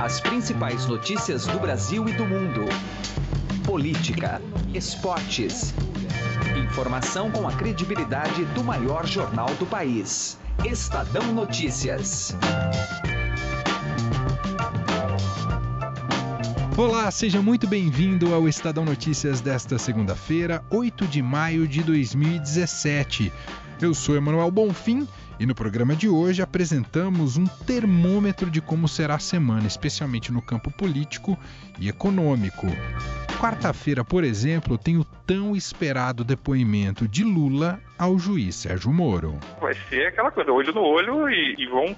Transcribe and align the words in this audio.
As 0.00 0.18
principais 0.18 0.86
notícias 0.86 1.44
do 1.46 1.58
Brasil 1.58 2.08
e 2.08 2.12
do 2.14 2.24
mundo. 2.24 2.64
Política, 3.66 4.40
esportes. 4.72 5.74
Informação 6.56 7.30
com 7.30 7.46
a 7.46 7.52
credibilidade 7.52 8.46
do 8.46 8.64
maior 8.64 9.06
jornal 9.06 9.48
do 9.56 9.66
país. 9.66 10.38
Estadão 10.64 11.34
Notícias. 11.34 12.34
Olá, 16.78 17.10
seja 17.10 17.42
muito 17.42 17.66
bem-vindo 17.66 18.34
ao 18.34 18.48
Estadão 18.48 18.86
Notícias 18.86 19.42
desta 19.42 19.78
segunda-feira, 19.78 20.64
8 20.70 21.06
de 21.06 21.20
maio 21.20 21.68
de 21.68 21.82
2017. 21.82 23.30
Eu 23.82 23.92
sou 23.92 24.16
Emanuel 24.16 24.50
Bonfim 24.50 25.06
e 25.40 25.46
no 25.46 25.54
programa 25.54 25.96
de 25.96 26.06
hoje 26.06 26.42
apresentamos 26.42 27.38
um 27.38 27.46
termômetro 27.46 28.50
de 28.50 28.60
como 28.60 28.86
será 28.86 29.14
a 29.14 29.18
semana, 29.18 29.66
especialmente 29.66 30.30
no 30.30 30.42
campo 30.42 30.70
político 30.70 31.36
e 31.80 31.88
econômico. 31.88 32.66
Quarta-feira, 33.40 34.04
por 34.04 34.22
exemplo, 34.22 34.76
tem 34.76 34.98
o 34.98 35.04
tão 35.26 35.56
esperado 35.56 36.22
depoimento 36.22 37.08
de 37.08 37.24
Lula 37.24 37.80
ao 37.98 38.18
juiz 38.18 38.54
Sérgio 38.54 38.92
Moro. 38.92 39.40
Vai 39.62 39.72
ser 39.88 40.08
aquela 40.08 40.30
coisa, 40.30 40.52
olho 40.52 40.74
no 40.74 40.82
olho 40.82 41.30
e, 41.30 41.54
e 41.58 41.66
vão 41.68 41.96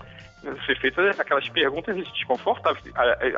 ser 0.64 0.78
feitas 0.78 1.18
aquelas 1.18 1.48
perguntas 1.48 1.96
desconfortáveis. 1.96 2.84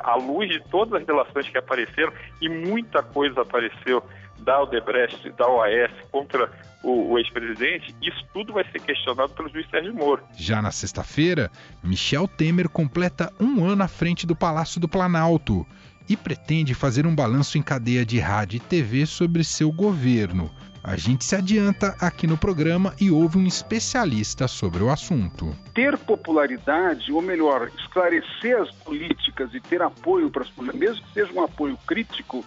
À, 0.02 0.16
luz 0.16 0.50
de 0.50 0.60
todas 0.68 1.00
as 1.00 1.06
relações 1.06 1.48
que 1.48 1.56
apareceram, 1.56 2.12
e 2.42 2.48
muita 2.48 3.02
coisa 3.02 3.40
apareceu 3.40 4.02
da 4.38 4.62
Odebrecht, 4.62 5.30
da 5.32 5.48
OAS 5.48 5.92
contra 6.10 6.50
o, 6.82 7.12
o 7.12 7.18
ex-presidente, 7.18 7.94
isso 8.02 8.24
tudo 8.32 8.52
vai 8.52 8.64
ser 8.70 8.80
questionado 8.80 9.32
pelo 9.32 9.48
juiz 9.48 9.68
Sérgio 9.70 9.94
Moro. 9.94 10.22
Já 10.36 10.60
na 10.60 10.70
sexta-feira, 10.70 11.50
Michel 11.82 12.28
Temer 12.28 12.68
completa 12.68 13.32
um 13.40 13.64
ano 13.64 13.82
à 13.82 13.88
frente 13.88 14.26
do 14.26 14.36
Palácio 14.36 14.80
do 14.80 14.88
Planalto 14.88 15.66
e 16.08 16.16
pretende 16.16 16.74
fazer 16.74 17.06
um 17.06 17.14
balanço 17.14 17.56
em 17.56 17.62
cadeia 17.62 18.04
de 18.04 18.18
rádio 18.18 18.58
e 18.58 18.60
TV 18.60 19.06
sobre 19.06 19.42
seu 19.42 19.72
governo. 19.72 20.50
A 20.86 20.96
gente 20.96 21.24
se 21.24 21.34
adianta 21.34 21.96
aqui 21.98 22.26
no 22.26 22.36
programa 22.36 22.94
e 23.00 23.10
ouve 23.10 23.38
um 23.38 23.46
especialista 23.46 24.46
sobre 24.46 24.82
o 24.82 24.90
assunto. 24.90 25.56
Ter 25.74 25.96
popularidade, 25.96 27.10
ou 27.10 27.22
melhor, 27.22 27.70
esclarecer 27.78 28.60
as 28.60 28.70
políticas 28.70 29.54
e 29.54 29.60
ter 29.60 29.80
apoio 29.80 30.28
para 30.28 30.42
as 30.42 30.50
políticas, 30.50 30.80
mesmo 30.80 31.06
que 31.06 31.12
seja 31.14 31.32
um 31.32 31.42
apoio 31.42 31.78
crítico, 31.86 32.44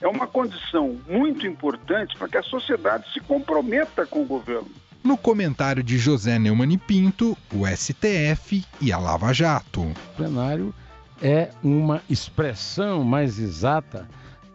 é 0.00 0.06
uma 0.06 0.26
condição 0.26 0.98
muito 1.08 1.46
importante 1.46 2.16
para 2.16 2.28
que 2.28 2.36
a 2.36 2.42
sociedade 2.42 3.12
se 3.12 3.20
comprometa 3.20 4.06
com 4.06 4.22
o 4.22 4.26
governo. 4.26 4.70
No 5.02 5.16
comentário 5.16 5.82
de 5.82 5.98
José 5.98 6.38
Neumann 6.38 6.72
e 6.72 6.78
Pinto, 6.78 7.36
o 7.54 7.66
STF 7.66 8.64
e 8.80 8.92
a 8.92 8.98
Lava 8.98 9.32
Jato. 9.32 9.82
O 9.82 10.16
plenário 10.16 10.74
é 11.22 11.50
uma 11.62 12.02
expressão 12.10 13.04
mais 13.04 13.38
exata 13.38 14.08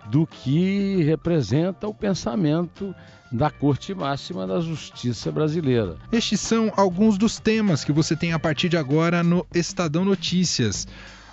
do 0.08 0.28
que 0.28 1.04
representa 1.04 1.88
o 1.88 1.94
pensamento 1.94 2.94
da 3.32 3.50
Corte 3.50 3.94
Máxima 3.94 4.46
da 4.46 4.60
Justiça 4.60 5.32
Brasileira. 5.32 5.96
Estes 6.12 6.42
são 6.42 6.72
alguns 6.76 7.18
dos 7.18 7.40
temas 7.40 7.84
que 7.84 7.94
você 7.94 8.16
tem 8.16 8.34
a 8.34 8.40
partir 8.40 8.68
de 8.68 8.76
agora 8.76 9.24
no 9.24 9.48
Estadão 9.56 10.04
Notícias. 10.04 10.86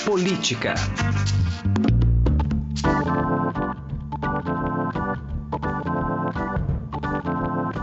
Política. 0.05 0.75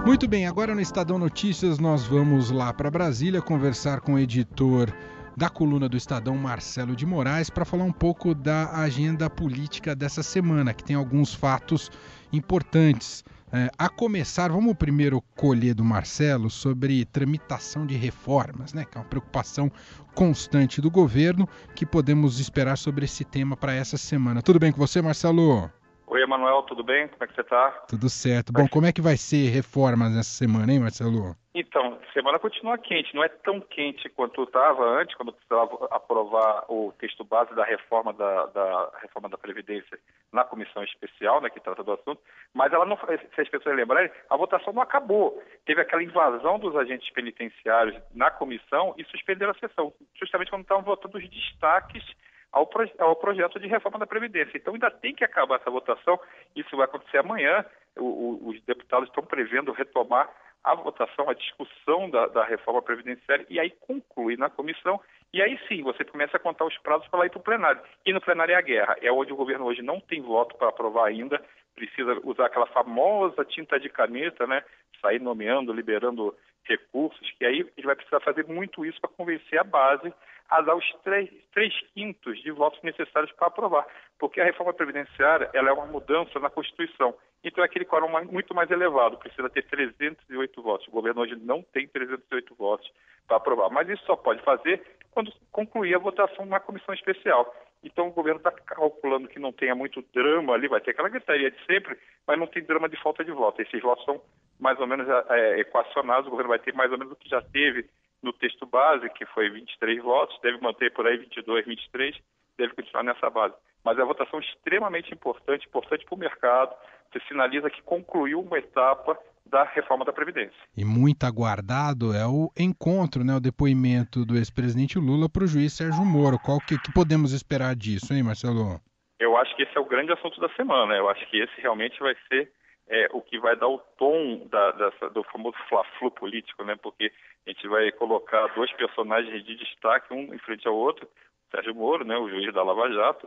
Muito 0.04 0.28
bem, 0.28 0.46
agora 0.46 0.74
no 0.74 0.80
Estadão 0.80 1.18
Notícias 1.18 1.78
nós 1.78 2.04
vamos 2.04 2.50
lá 2.50 2.72
para 2.72 2.90
Brasília 2.90 3.40
conversar 3.40 4.00
com 4.00 4.14
o 4.14 4.18
editor 4.18 4.92
da 5.36 5.48
coluna 5.48 5.88
do 5.88 5.96
Estadão, 5.96 6.36
Marcelo 6.36 6.94
de 6.94 7.06
Moraes, 7.06 7.50
para 7.50 7.64
falar 7.64 7.84
um 7.84 7.92
pouco 7.92 8.34
da 8.34 8.80
agenda 8.80 9.28
política 9.30 9.94
dessa 9.94 10.22
semana, 10.22 10.74
que 10.74 10.84
tem 10.84 10.96
alguns 10.96 11.34
fatos 11.34 11.90
importantes. 12.32 13.24
É, 13.54 13.70
a 13.76 13.88
começar, 13.88 14.50
vamos 14.50 14.74
primeiro 14.74 15.20
colher 15.36 15.74
do 15.74 15.84
Marcelo 15.84 16.48
sobre 16.48 17.04
tramitação 17.04 17.86
de 17.86 17.94
reformas, 17.96 18.72
né, 18.72 18.86
que 18.90 18.96
é 18.96 19.00
uma 19.00 19.06
preocupação 19.06 19.70
constante 20.14 20.80
do 20.80 20.90
governo, 20.90 21.46
que 21.74 21.84
podemos 21.84 22.40
esperar 22.40 22.78
sobre 22.78 23.04
esse 23.04 23.24
tema 23.24 23.54
para 23.54 23.74
essa 23.74 23.98
semana. 23.98 24.40
Tudo 24.40 24.58
bem 24.58 24.72
com 24.72 24.78
você, 24.78 25.02
Marcelo? 25.02 25.70
Oi, 26.12 26.20
Emanuel, 26.20 26.62
tudo 26.64 26.84
bem? 26.84 27.08
Como 27.08 27.24
é 27.24 27.26
que 27.26 27.34
você 27.34 27.40
está? 27.40 27.70
Tudo 27.88 28.06
certo. 28.10 28.52
Bom, 28.52 28.68
como 28.68 28.84
é 28.84 28.92
que 28.92 29.00
vai 29.00 29.16
ser 29.16 29.48
reformas 29.48 30.14
nessa 30.14 30.28
semana, 30.28 30.70
hein, 30.70 30.78
Marcelo? 30.78 31.34
Então, 31.54 31.98
semana 32.12 32.38
continua 32.38 32.76
quente, 32.76 33.14
não 33.14 33.24
é 33.24 33.30
tão 33.30 33.62
quente 33.62 34.10
quanto 34.10 34.42
estava 34.42 34.84
antes, 35.00 35.16
quando 35.16 35.32
precisava 35.32 35.88
aprovar 35.90 36.66
o 36.68 36.92
texto 36.98 37.24
base 37.24 37.54
da 37.54 37.64
reforma 37.64 38.12
da, 38.12 38.44
da, 38.44 38.90
reforma 39.00 39.30
da 39.30 39.38
Previdência 39.38 39.98
na 40.30 40.44
comissão 40.44 40.84
especial, 40.84 41.40
né, 41.40 41.48
que 41.48 41.60
trata 41.60 41.82
do 41.82 41.92
assunto, 41.92 42.20
mas 42.52 42.70
ela 42.74 42.84
não, 42.84 42.98
se 42.98 43.40
as 43.40 43.48
pessoas 43.48 43.74
lembrarem, 43.74 44.10
a 44.28 44.36
votação 44.36 44.74
não 44.74 44.82
acabou. 44.82 45.42
Teve 45.64 45.80
aquela 45.80 46.02
invasão 46.02 46.58
dos 46.58 46.76
agentes 46.76 47.10
penitenciários 47.14 47.96
na 48.14 48.30
comissão 48.30 48.94
e 48.98 49.04
suspenderam 49.06 49.52
a 49.52 49.58
sessão, 49.66 49.94
justamente 50.20 50.50
quando 50.50 50.62
estavam 50.62 50.84
votando 50.84 51.16
os 51.16 51.30
destaques 51.30 52.04
ao, 52.52 52.66
proje 52.66 52.92
ao, 52.98 53.16
projeto 53.16 53.58
de 53.58 53.66
reforma 53.66 53.98
da 53.98 54.06
Previdência. 54.06 54.56
Então 54.56 54.74
ainda 54.74 54.90
tem 54.90 55.14
que 55.14 55.24
acabar 55.24 55.56
essa 55.56 55.70
votação, 55.70 56.20
isso 56.54 56.76
vai 56.76 56.84
acontecer 56.84 57.18
amanhã. 57.18 57.64
O, 57.96 58.04
o, 58.04 58.48
os 58.48 58.62
deputados 58.62 59.08
estão 59.08 59.24
prevendo 59.24 59.72
retomar 59.72 60.30
a 60.64 60.74
votação, 60.74 61.28
a 61.28 61.34
discussão 61.34 62.08
da, 62.08 62.28
da, 62.28 62.44
reforma 62.44 62.80
previdenciária 62.80 63.44
e 63.50 63.58
aí 63.58 63.70
conclui 63.70 64.36
na 64.36 64.48
comissão. 64.48 65.00
E 65.32 65.42
aí 65.42 65.58
sim, 65.66 65.82
você 65.82 66.04
começa 66.04 66.36
a 66.36 66.40
contar 66.40 66.64
os 66.64 66.78
prazos 66.78 67.08
para 67.08 67.26
ir 67.26 67.30
para 67.30 67.40
o 67.40 67.42
plenário. 67.42 67.82
E 68.06 68.12
no 68.12 68.20
plenário 68.20 68.52
é 68.52 68.56
a 68.56 68.60
guerra. 68.60 68.96
É 69.00 69.10
onde 69.10 69.32
o 69.32 69.36
governo 69.36 69.64
hoje 69.64 69.82
não 69.82 69.98
tem 69.98 70.20
voto 70.20 70.54
para 70.56 70.68
aprovar 70.68 71.08
ainda, 71.08 71.42
precisa 71.74 72.20
usar 72.22 72.46
aquela 72.46 72.66
famosa 72.66 73.44
tinta 73.44 73.80
de 73.80 73.88
caneta, 73.88 74.46
né? 74.46 74.62
Sair 75.00 75.20
nomeando, 75.20 75.72
liberando 75.72 76.36
recursos, 76.64 77.28
que 77.32 77.44
aí 77.44 77.66
ele 77.76 77.86
vai 77.86 77.96
precisar 77.96 78.20
fazer 78.20 78.46
muito 78.46 78.84
isso 78.84 79.00
para 79.00 79.10
convencer 79.10 79.58
a 79.58 79.64
base 79.64 80.12
a 80.52 80.60
dar 80.60 80.76
os 80.76 80.84
três, 81.02 81.30
três 81.52 81.72
quintos 81.94 82.38
de 82.42 82.50
votos 82.50 82.80
necessários 82.82 83.32
para 83.32 83.46
aprovar, 83.46 83.86
porque 84.18 84.38
a 84.38 84.44
reforma 84.44 84.74
previdenciária 84.74 85.48
ela 85.54 85.70
é 85.70 85.72
uma 85.72 85.86
mudança 85.86 86.38
na 86.38 86.50
Constituição. 86.50 87.14
Então 87.42 87.64
é 87.64 87.66
aquele 87.66 87.86
quórum 87.86 88.08
muito 88.30 88.54
mais 88.54 88.70
elevado, 88.70 89.16
precisa 89.16 89.48
ter 89.48 89.62
308 89.62 90.62
votos. 90.62 90.86
O 90.86 90.90
governo 90.90 91.22
hoje 91.22 91.36
não 91.36 91.62
tem 91.62 91.88
308 91.88 92.54
votos 92.54 92.90
para 93.26 93.38
aprovar, 93.38 93.70
mas 93.70 93.88
isso 93.88 94.04
só 94.04 94.14
pode 94.14 94.42
fazer 94.42 94.82
quando 95.10 95.32
concluir 95.50 95.94
a 95.94 95.98
votação 95.98 96.44
na 96.44 96.60
comissão 96.60 96.94
especial. 96.94 97.54
Então 97.82 98.08
o 98.08 98.12
governo 98.12 98.38
está 98.38 98.50
calculando 98.50 99.28
que 99.28 99.38
não 99.38 99.52
tenha 99.52 99.74
muito 99.74 100.04
drama 100.14 100.52
ali, 100.52 100.68
vai 100.68 100.82
ter 100.82 100.90
aquela 100.90 101.08
gritaria 101.08 101.50
de 101.50 101.64
sempre, 101.64 101.96
mas 102.26 102.38
não 102.38 102.46
tem 102.46 102.62
drama 102.62 102.90
de 102.90 103.02
falta 103.02 103.24
de 103.24 103.32
voto. 103.32 103.62
Esses 103.62 103.80
votos 103.80 104.04
são 104.04 104.20
mais 104.60 104.78
ou 104.78 104.86
menos 104.86 105.08
é, 105.30 105.60
equacionados, 105.60 106.26
o 106.26 106.30
governo 106.30 106.50
vai 106.50 106.58
ter 106.58 106.74
mais 106.74 106.92
ou 106.92 106.98
menos 106.98 107.14
o 107.14 107.16
que 107.16 107.28
já 107.28 107.40
teve 107.40 107.88
no 108.22 108.32
texto 108.32 108.64
base, 108.66 109.08
que 109.10 109.26
foi 109.26 109.50
23 109.50 110.02
votos, 110.02 110.38
deve 110.42 110.60
manter 110.60 110.92
por 110.92 111.06
aí 111.06 111.16
22, 111.16 111.66
23, 111.66 112.16
deve 112.56 112.74
continuar 112.74 113.02
nessa 113.02 113.28
base. 113.28 113.54
Mas 113.84 113.98
é 113.98 114.02
uma 114.02 114.14
votação 114.14 114.38
extremamente 114.38 115.12
importante, 115.12 115.66
importante 115.66 116.04
para 116.04 116.14
o 116.14 116.18
mercado, 116.18 116.74
você 117.12 117.20
sinaliza 117.26 117.68
que 117.68 117.82
concluiu 117.82 118.40
uma 118.40 118.58
etapa 118.58 119.18
da 119.44 119.64
reforma 119.64 120.04
da 120.04 120.12
Previdência. 120.12 120.56
E 120.76 120.84
muito 120.84 121.24
aguardado 121.24 122.14
é 122.14 122.26
o 122.26 122.50
encontro, 122.58 123.24
né, 123.24 123.34
o 123.34 123.40
depoimento 123.40 124.24
do 124.24 124.36
ex-presidente 124.36 124.98
Lula 124.98 125.28
para 125.28 125.44
o 125.44 125.46
juiz 125.46 125.72
Sérgio 125.72 126.04
Moro. 126.04 126.38
Qual 126.38 126.58
que, 126.60 126.78
que 126.78 126.92
podemos 126.92 127.32
esperar 127.32 127.74
disso, 127.74 128.14
hein, 128.14 128.22
Marcelo? 128.22 128.80
Eu 129.18 129.36
acho 129.36 129.54
que 129.56 129.62
esse 129.62 129.76
é 129.76 129.80
o 129.80 129.84
grande 129.84 130.12
assunto 130.12 130.40
da 130.40 130.48
semana. 130.50 130.94
Eu 130.94 131.08
acho 131.08 131.28
que 131.28 131.38
esse 131.38 131.60
realmente 131.60 131.98
vai 132.00 132.14
ser 132.28 132.50
é, 132.92 133.08
o 133.12 133.22
que 133.22 133.38
vai 133.38 133.56
dar 133.56 133.68
o 133.68 133.78
tom 133.96 134.46
da, 134.48 134.70
dessa, 134.72 135.08
do 135.08 135.24
famoso 135.24 135.56
fla-flu 135.66 136.10
político, 136.10 136.62
né? 136.62 136.76
Porque 136.76 137.10
a 137.46 137.50
gente 137.50 137.66
vai 137.66 137.90
colocar 137.92 138.46
dois 138.48 138.70
personagens 138.72 139.42
de 139.44 139.56
destaque, 139.56 140.12
um 140.12 140.34
em 140.34 140.38
frente 140.38 140.68
ao 140.68 140.76
outro, 140.76 141.08
Sérgio 141.50 141.74
Moro, 141.74 142.04
né, 142.04 142.16
o 142.18 142.28
juiz 142.28 142.52
da 142.52 142.62
Lava 142.62 142.92
Jato, 142.92 143.26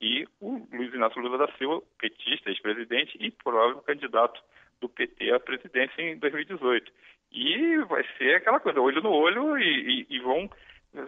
e 0.00 0.26
o 0.40 0.66
Luiz 0.72 0.92
Inácio 0.92 1.22
Lula 1.22 1.38
da 1.38 1.52
Silva, 1.56 1.80
petista, 1.98 2.50
ex-presidente 2.50 3.16
e 3.20 3.30
provável 3.30 3.80
candidato 3.82 4.42
do 4.80 4.88
PT 4.88 5.32
à 5.32 5.38
presidência 5.38 6.02
em 6.02 6.18
2018. 6.18 6.92
E 7.32 7.78
vai 7.84 8.04
ser 8.18 8.36
aquela 8.36 8.58
coisa, 8.58 8.80
olho 8.80 9.02
no 9.02 9.12
olho, 9.12 9.56
e, 9.56 10.06
e, 10.10 10.16
e 10.16 10.18
vão 10.18 10.50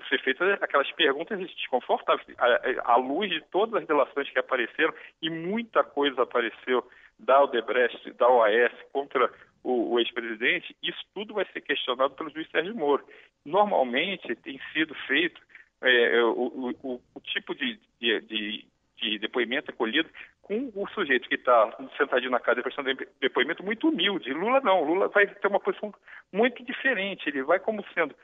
ser 0.09 0.21
feitas 0.23 0.63
aquelas 0.63 0.91
perguntas 0.93 1.39
desconfortáveis. 1.39 2.29
À, 2.39 2.93
à 2.93 2.97
luz 2.97 3.29
de 3.29 3.41
todas 3.51 3.83
as 3.83 3.89
relações 3.89 4.31
que 4.31 4.39
apareceram, 4.39 4.95
e 5.21 5.29
muita 5.29 5.83
coisa 5.83 6.23
apareceu 6.23 6.85
da 7.19 7.43
Odebrecht, 7.43 8.13
da 8.13 8.29
OAS 8.29 8.73
contra 8.93 9.31
o, 9.63 9.95
o 9.95 9.99
ex-presidente, 9.99 10.77
isso 10.83 11.01
tudo 11.15 11.35
vai 11.35 11.47
ser 11.53 11.61
questionado 11.61 12.15
pelo 12.15 12.31
juiz 12.31 12.49
Sérgio 12.51 12.75
Moro. 12.75 13.05
Normalmente 13.45 14.35
tem 14.37 14.61
sido 14.73 14.95
feito 15.07 15.41
é, 15.83 16.23
o, 16.23 16.75
o, 16.83 17.01
o, 17.15 17.21
tipo 17.21 17.55
de, 17.55 17.79
de, 18.01 18.21
de, 18.21 18.67
de 18.97 19.19
depoimento 19.19 19.71
acolhido 19.71 20.09
com 20.43 20.73
o 20.75 20.89
sujeito 20.89 21.29
que 21.29 21.35
está 21.35 21.77
sentadinho 21.97 22.31
na 22.31 22.41
casa 22.41 22.63
prestando 22.63 22.91
depoimento 23.21 23.63
muito 23.63 23.89
humilde. 23.89 24.33
Lula 24.33 24.61
não, 24.61 24.83
Lula 24.83 25.09
vai 25.09 25.27
ter 25.27 25.47
uma 25.47 25.61
posição 25.61 25.95
muito 26.33 26.65
diferente. 26.65 27.29
Ele 27.29 27.43
vai 27.43 27.59
como 27.61 27.85
sendo 27.93 28.15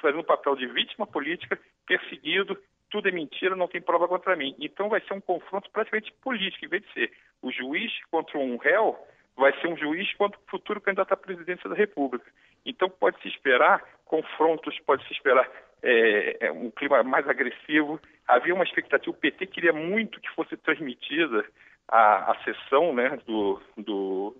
fazendo 0.00 0.20
o 0.20 0.24
papel 0.24 0.54
de 0.54 0.66
vítima 0.68 1.06
política, 1.06 1.58
perseguido, 1.86 2.56
tudo 2.90 3.08
é 3.08 3.12
mentira, 3.12 3.56
não 3.56 3.68
tem 3.68 3.80
prova 3.80 4.08
contra 4.08 4.36
mim. 4.36 4.54
Então 4.58 4.88
vai 4.88 5.00
ser 5.00 5.14
um 5.14 5.20
confronto 5.20 5.70
praticamente 5.70 6.12
político, 6.22 6.64
em 6.64 6.68
vez 6.68 6.82
de 6.82 6.92
ser 6.92 7.12
o 7.42 7.50
juiz 7.50 7.92
contra 8.10 8.38
um 8.38 8.56
réu, 8.56 8.96
vai 9.36 9.52
ser 9.60 9.68
um 9.68 9.76
juiz 9.76 10.12
contra 10.14 10.38
o 10.38 10.50
futuro 10.50 10.80
candidato 10.80 11.12
à 11.12 11.16
presidência 11.16 11.68
da 11.68 11.76
República. 11.76 12.26
Então 12.64 12.88
pode-se 12.88 13.28
esperar 13.28 13.82
confrontos, 14.04 14.78
pode-se 14.80 15.12
esperar 15.12 15.48
é, 15.82 16.46
é, 16.46 16.52
um 16.52 16.70
clima 16.70 17.02
mais 17.02 17.28
agressivo. 17.28 18.00
Havia 18.26 18.54
uma 18.54 18.64
expectativa, 18.64 19.10
o 19.10 19.18
PT 19.18 19.46
queria 19.46 19.72
muito 19.72 20.20
que 20.20 20.30
fosse 20.30 20.56
transmitida 20.56 21.44
a, 21.88 22.32
a 22.32 22.44
sessão 22.44 22.92
né, 22.94 23.18
do, 23.26 23.60
do, 23.76 24.36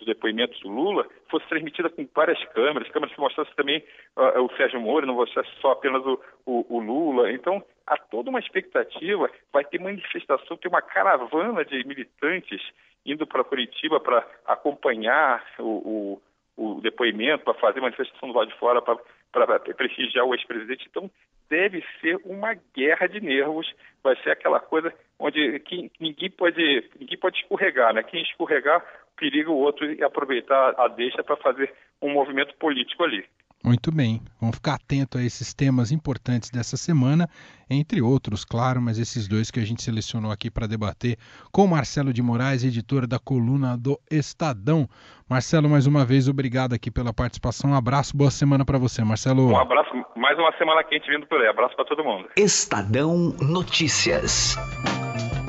do 0.00 0.06
depoimento 0.06 0.58
do 0.60 0.68
Lula, 0.68 1.06
fosse 1.30 1.46
transmitida 1.48 1.88
com 1.88 2.06
várias 2.14 2.42
câmeras, 2.46 2.88
câmeras 2.88 3.14
que 3.14 3.20
mostrassem 3.20 3.54
também 3.54 3.84
uh, 4.16 4.42
o 4.42 4.56
Sérgio 4.56 4.80
Moro, 4.80 5.06
não 5.06 5.14
mostrasse 5.14 5.50
só 5.60 5.72
apenas 5.72 6.04
o, 6.04 6.20
o, 6.44 6.76
o, 6.76 6.80
Lula. 6.80 7.30
Então, 7.30 7.62
há 7.86 7.96
toda 7.96 8.30
uma 8.30 8.40
expectativa, 8.40 9.30
vai 9.52 9.64
ter 9.64 9.80
manifestação, 9.80 10.56
tem 10.56 10.68
uma 10.68 10.82
caravana 10.82 11.64
de 11.64 11.86
militantes 11.86 12.60
indo 13.04 13.26
para 13.26 13.44
Curitiba 13.44 14.00
para 14.00 14.26
acompanhar 14.46 15.44
o, 15.58 16.20
o, 16.56 16.74
o 16.76 16.80
depoimento, 16.80 17.44
para 17.44 17.54
fazer 17.54 17.80
manifestação 17.80 18.28
do 18.28 18.38
lado 18.38 18.50
de 18.50 18.58
fora, 18.58 18.82
para 18.82 19.58
prestigiar 19.74 20.24
o 20.26 20.34
ex-presidente. 20.34 20.86
Então, 20.90 21.10
deve 21.48 21.84
ser 22.00 22.16
uma 22.24 22.54
guerra 22.74 23.06
de 23.06 23.20
nervos, 23.20 23.72
vai 24.02 24.16
ser 24.22 24.30
aquela 24.30 24.60
coisa 24.60 24.92
onde 25.18 25.62
ninguém, 25.98 26.30
pode, 26.30 26.88
ninguém 26.98 27.18
pode 27.18 27.38
escorregar, 27.38 27.92
né? 27.92 28.02
Quem 28.02 28.22
escorregar, 28.22 28.82
periga 29.16 29.50
o 29.50 29.56
outro 29.56 29.90
e 29.92 30.02
aproveitar 30.02 30.74
a 30.78 30.88
deixa 30.88 31.22
para 31.22 31.36
fazer 31.36 31.72
um 32.00 32.12
movimento 32.12 32.54
político 32.56 33.04
ali. 33.04 33.24
Muito 33.62 33.92
bem, 33.92 34.22
vamos 34.40 34.56
ficar 34.56 34.76
atento 34.76 35.18
a 35.18 35.22
esses 35.22 35.52
temas 35.52 35.92
importantes 35.92 36.48
dessa 36.48 36.78
semana, 36.78 37.28
entre 37.68 38.00
outros, 38.00 38.42
claro, 38.42 38.80
mas 38.80 38.98
esses 38.98 39.28
dois 39.28 39.50
que 39.50 39.60
a 39.60 39.66
gente 39.66 39.82
selecionou 39.82 40.32
aqui 40.32 40.50
para 40.50 40.66
debater 40.66 41.18
com 41.52 41.66
Marcelo 41.66 42.10
de 42.10 42.22
Moraes, 42.22 42.64
editor 42.64 43.06
da 43.06 43.18
coluna 43.18 43.76
do 43.76 44.00
Estadão. 44.10 44.88
Marcelo, 45.28 45.68
mais 45.68 45.86
uma 45.86 46.06
vez, 46.06 46.26
obrigado 46.26 46.72
aqui 46.72 46.90
pela 46.90 47.12
participação. 47.12 47.72
Um 47.72 47.74
abraço, 47.74 48.16
boa 48.16 48.30
semana 48.30 48.64
para 48.64 48.78
você, 48.78 49.04
Marcelo. 49.04 49.50
Um 49.50 49.58
abraço, 49.58 49.90
mais 50.16 50.38
uma 50.38 50.56
semana 50.56 50.82
quente 50.82 51.10
vindo 51.10 51.26
por 51.26 51.38
aí. 51.38 51.46
Abraço 51.46 51.76
para 51.76 51.84
todo 51.84 52.02
mundo. 52.02 52.30
Estadão 52.38 53.34
Notícias. 53.42 54.56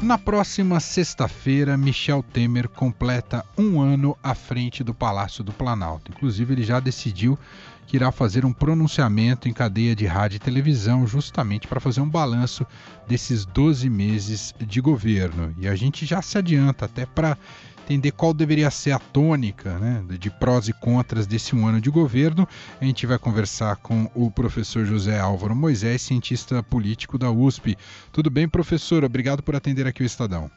Na 0.01 0.18
próxima 0.18 0.80
sexta-feira, 0.80 1.77
Michel 1.77 2.24
Temer 2.24 2.68
completa 2.68 3.45
um 3.56 3.80
ano 3.80 4.18
à 4.24 4.33
frente 4.33 4.83
do 4.83 4.95
Palácio 4.95 5.44
do 5.44 5.53
Planalto. 5.53 6.12
Inclusive, 6.12 6.56
ele 6.56 6.63
já 6.63 6.80
decidiu 6.80 7.38
que 7.86 7.98
irá 7.98 8.12
fazer 8.12 8.44
um 8.44 8.51
pronunciamento 8.51 9.48
em 9.48 9.53
cadeia 9.53 9.95
de 9.95 10.07
rádio 10.07 10.38
e 10.38 10.39
televisão, 10.39 11.06
justamente 11.06 11.68
para 11.68 11.80
fazer 11.80 12.01
um 12.01 12.09
balanço 12.09 12.65
desses 13.07 13.45
12 13.45 13.92
meses 13.92 14.56
de 14.59 14.81
governo. 14.81 15.53
E 15.59 15.68
a 15.68 15.75
gente 15.75 16.03
já 16.03 16.19
se 16.19 16.36
adianta 16.36 16.86
até 16.86 17.06
para 17.06 17.38
entender 17.83 18.12
qual 18.12 18.33
deveria 18.33 18.69
ser 18.72 18.92
a 18.92 19.00
tônica 19.00 19.78
né, 19.80 20.04
de 20.18 20.30
prós 20.30 20.68
e 20.68 20.74
contras 20.74 21.28
desse 21.28 21.56
um 21.56 21.68
ano 21.68 21.81
de 21.81 21.89
governo. 21.89 22.48
A 22.80 22.86
gente 22.86 23.06
vai 23.06 23.18
conversar 23.18 23.75
com 23.78 24.10
o 24.16 24.31
professor 24.31 24.86
José 24.86 25.19
Álvaro 25.19 25.56
Moisés, 25.56 26.01
cientista 26.01 26.62
político 26.63 27.18
da 27.18 27.31
USP. 27.31 27.75
Tudo 28.12 28.30
bem, 28.30 28.48
professor? 28.48 29.04
Obrigado 29.04 29.44
por 29.44 29.56
atender 29.56 29.88
aqui 29.88 30.04
o 30.04 30.06
Estadão. 30.06 30.50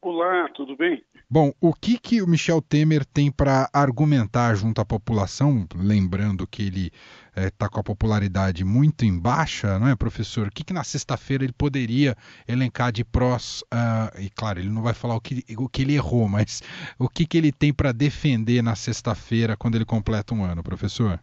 Olá, 0.00 0.48
tudo 0.54 0.76
bem? 0.76 1.02
Bom, 1.32 1.50
o 1.62 1.72
que, 1.72 1.98
que 1.98 2.20
o 2.20 2.28
Michel 2.28 2.60
Temer 2.60 3.06
tem 3.06 3.32
para 3.32 3.66
argumentar 3.72 4.54
junto 4.54 4.82
à 4.82 4.84
população, 4.84 5.66
lembrando 5.74 6.46
que 6.46 6.60
ele 6.60 6.90
está 7.34 7.64
eh, 7.64 7.68
é, 7.68 7.70
com 7.70 7.80
a 7.80 7.82
popularidade 7.82 8.62
muito 8.66 9.06
em 9.06 9.18
baixa, 9.18 9.78
não 9.78 9.88
é, 9.88 9.96
professor? 9.96 10.48
O 10.48 10.50
que, 10.50 10.62
que 10.62 10.74
na 10.74 10.84
sexta-feira 10.84 11.42
ele 11.42 11.54
poderia 11.54 12.14
elencar 12.46 12.92
de 12.92 13.02
prós? 13.02 13.62
Uh, 13.72 14.20
e 14.20 14.28
claro, 14.28 14.58
ele 14.58 14.68
não 14.68 14.82
vai 14.82 14.92
falar 14.92 15.16
o 15.16 15.22
que, 15.22 15.42
o 15.56 15.70
que 15.70 15.80
ele 15.80 15.94
errou, 15.94 16.28
mas 16.28 16.60
o 16.98 17.08
que, 17.08 17.26
que 17.26 17.38
ele 17.38 17.50
tem 17.50 17.72
para 17.72 17.92
defender 17.92 18.62
na 18.62 18.74
sexta-feira 18.74 19.56
quando 19.56 19.76
ele 19.76 19.86
completa 19.86 20.34
um 20.34 20.44
ano, 20.44 20.62
professor? 20.62 21.18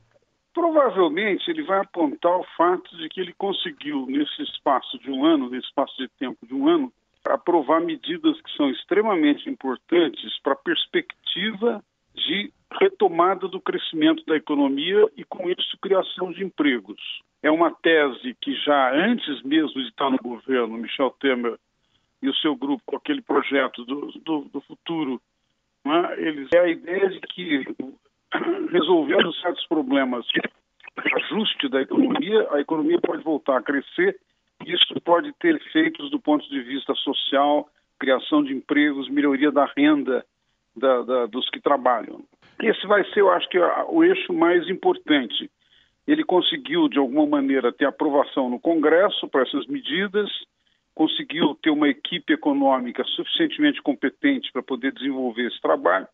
Provavelmente 0.55 1.51
ele 1.51 1.61
vai 1.61 1.81
apontar 1.81 2.35
o 2.35 2.45
fato 2.57 2.97
de 2.97 3.07
que 3.09 3.21
ele 3.21 3.35
conseguiu, 3.37 4.07
nesse 4.07 4.41
espaço 4.41 4.97
de 4.97 5.11
um 5.11 5.23
ano, 5.23 5.51
nesse 5.51 5.67
espaço 5.67 5.95
de 5.97 6.09
tempo 6.17 6.47
de 6.47 6.55
um 6.55 6.67
ano, 6.67 6.91
aprovar 7.33 7.81
medidas 7.81 8.39
que 8.41 8.51
são 8.55 8.69
extremamente 8.69 9.49
importantes 9.49 10.37
para 10.41 10.53
a 10.53 10.57
perspectiva 10.57 11.83
de 12.15 12.51
retomada 12.79 13.47
do 13.47 13.59
crescimento 13.59 14.23
da 14.25 14.35
economia 14.35 15.07
e, 15.15 15.23
com 15.23 15.49
isso, 15.49 15.77
criação 15.81 16.31
de 16.31 16.43
empregos. 16.43 17.01
É 17.41 17.49
uma 17.49 17.71
tese 17.71 18.35
que 18.41 18.53
já 18.55 18.93
antes 18.93 19.41
mesmo 19.43 19.81
de 19.81 19.87
estar 19.87 20.09
no 20.09 20.17
governo, 20.17 20.77
Michel 20.77 21.11
Temer 21.19 21.57
e 22.21 22.29
o 22.29 22.35
seu 22.35 22.55
grupo, 22.55 22.83
com 22.85 22.97
aquele 22.97 23.21
projeto 23.21 23.85
do, 23.85 24.11
do, 24.19 24.41
do 24.51 24.61
futuro, 24.61 25.21
né, 25.85 26.15
eles 26.17 26.49
é 26.53 26.59
a 26.59 26.67
ideia 26.67 27.09
de 27.09 27.19
que, 27.21 27.63
resolvendo 28.71 29.33
certos 29.35 29.65
problemas, 29.67 30.25
ajuste 31.15 31.69
da 31.69 31.81
economia, 31.81 32.47
a 32.51 32.59
economia 32.59 32.99
pode 32.99 33.23
voltar 33.23 33.57
a 33.57 33.61
crescer 33.61 34.19
isso 34.65 34.99
pode 35.01 35.31
ter 35.39 35.55
efeitos 35.55 36.11
do 36.11 36.19
ponto 36.19 36.47
de 36.49 36.61
vista 36.61 36.93
social, 36.95 37.69
criação 37.99 38.43
de 38.43 38.53
empregos, 38.53 39.09
melhoria 39.09 39.51
da 39.51 39.65
renda 39.65 40.25
da, 40.75 41.01
da, 41.01 41.25
dos 41.25 41.49
que 41.49 41.59
trabalham. 41.59 42.23
Esse 42.61 42.85
vai 42.87 43.03
ser, 43.11 43.21
eu 43.21 43.31
acho 43.31 43.47
que, 43.49 43.57
o 43.59 44.03
eixo 44.03 44.33
mais 44.33 44.67
importante. 44.69 45.49
Ele 46.07 46.23
conseguiu, 46.23 46.89
de 46.89 46.97
alguma 46.97 47.25
maneira, 47.25 47.71
ter 47.71 47.85
aprovação 47.85 48.49
no 48.49 48.59
Congresso 48.59 49.27
para 49.27 49.43
essas 49.43 49.65
medidas, 49.67 50.29
conseguiu 50.95 51.55
ter 51.61 51.69
uma 51.69 51.87
equipe 51.87 52.33
econômica 52.33 53.03
suficientemente 53.15 53.81
competente 53.81 54.51
para 54.51 54.63
poder 54.63 54.91
desenvolver 54.91 55.47
esse 55.47 55.61
trabalho. 55.61 56.07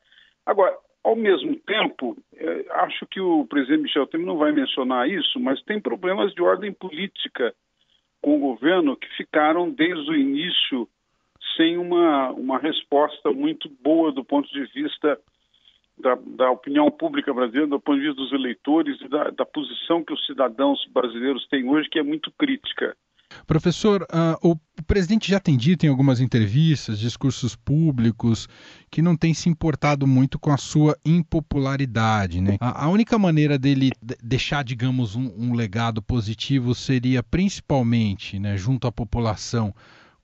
Agora, 0.46 0.78
ao 1.04 1.16
mesmo 1.16 1.56
tempo, 1.56 2.18
é, 2.36 2.66
acho 2.82 3.06
que 3.08 3.20
o 3.20 3.46
presidente 3.46 3.84
Michel 3.84 4.08
Temer 4.08 4.28
não 4.28 4.38
vai 4.38 4.52
mencionar 4.52 5.10
isso, 5.10 5.40
mas 5.40 5.62
tem 5.64 5.80
problemas 5.80 6.34
de 6.34 6.42
ordem 6.42 6.74
política 6.74 7.54
com 8.26 8.38
o 8.38 8.40
governo 8.40 8.98
que 8.98 9.08
ficaram 9.16 9.70
desde 9.70 10.10
o 10.10 10.16
início 10.16 10.90
sem 11.56 11.78
uma, 11.78 12.32
uma 12.32 12.58
resposta 12.58 13.32
muito 13.32 13.70
boa 13.84 14.12
do 14.12 14.26
ponto 14.26 14.52
de 14.52 14.66
vista 14.74 15.20
da, 15.96 16.18
da 16.36 16.50
opinião 16.50 16.90
pública 16.90 17.32
brasileira, 17.32 17.68
do 17.68 17.80
ponto 17.80 18.00
de 18.00 18.08
vista 18.08 18.20
dos 18.20 18.34
eleitores 18.34 19.00
e 19.00 19.08
da, 19.08 19.30
da 19.30 19.46
posição 19.46 20.04
que 20.04 20.12
os 20.12 20.26
cidadãos 20.26 20.84
brasileiros 20.92 21.48
têm 21.50 21.70
hoje, 21.70 21.88
que 21.88 22.00
é 22.00 22.04
muito 22.04 22.32
crítica. 22.32 22.98
Professor, 23.46 24.02
uh, 24.02 24.50
o 24.50 24.56
presidente 24.86 25.30
já 25.30 25.40
tem 25.40 25.58
dito 25.58 25.86
em 25.86 25.90
algumas 25.90 26.22
entrevistas, 26.22 27.00
discursos 27.00 27.56
públicos, 27.56 28.48
que 28.90 29.02
não 29.02 29.18
tem 29.18 29.34
se 29.34 29.50
importado 29.50 30.08
muito 30.08 30.40
com 30.40 30.52
a 30.52 30.58
sua 30.58 30.96
impopularidade. 31.06 32.42
Né? 32.42 32.58
A, 32.60 32.86
a 32.86 32.90
única 32.90 33.18
maneira 33.18 33.58
dele 33.58 33.92
deixar, 34.24 34.64
digamos, 34.64 35.16
um, 35.16 35.34
um, 35.38 35.54
legado 35.54 36.02
positivo 36.02 36.74
seria 36.74 37.22
principalmente, 37.22 38.40
né, 38.40 38.56
junto 38.56 38.88
à 38.88 38.92
população, 38.92 39.74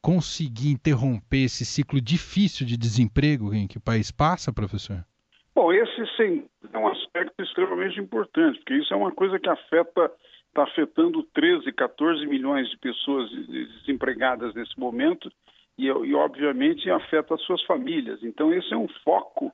conseguir 0.02 0.72
interromper 0.72 1.46
esse 1.46 1.66
ciclo 1.66 2.02
difícil 2.02 2.66
de 2.66 2.78
desemprego 2.78 3.54
em 3.54 3.68
que 3.68 3.78
o 3.78 3.82
país 3.82 4.12
passa, 4.12 4.52
professor? 4.52 5.06
Bom, 5.54 5.72
esse 5.72 6.06
sim, 6.18 6.46
é 6.72 6.78
um 6.78 6.88
aspecto 6.88 7.34
extremamente 7.42 8.00
importante, 8.00 8.58
porque 8.60 8.76
isso 8.76 8.94
é 8.94 8.98
uma 8.98 9.12
coisa 9.12 9.38
que 9.38 9.50
afeta 9.50 10.12
está 10.52 10.64
afetando 10.64 11.24
13, 11.34 11.72
14 11.72 12.26
milhões 12.28 12.70
de 12.70 12.78
pessoas 12.78 13.30
desempregadas 13.48 14.54
nesse 14.54 14.78
momento 14.80 15.32
e, 15.78 15.86
e, 15.88 16.14
obviamente, 16.14 16.90
afeta 16.90 17.36
as 17.36 17.42
suas 17.44 17.64
famílias. 17.64 18.22
Então, 18.22 18.54
esse 18.54 18.74
é 18.74 18.78
um 18.78 18.90
foco 19.04 19.52